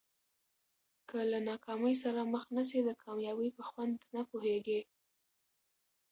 که 1.09 1.17
له 1.31 1.39
ناکامۍ 1.49 1.95
سره 2.03 2.21
مخ 2.33 2.43
نه 2.55 2.63
سې 2.69 2.79
د 2.83 2.89
کامیابۍ 3.03 3.49
په 3.57 3.63
خوند 3.69 3.97
نه 4.13 4.21
پوهېږې. 4.29 4.81